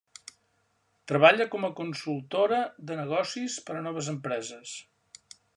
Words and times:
Treballa 1.11 1.47
com 1.57 1.67
a 1.67 1.71
consultora 1.81 2.63
de 2.91 2.99
negocis 3.03 3.61
per 3.69 3.79
a 3.83 3.87
noves 3.91 4.13
empreses. 4.19 4.77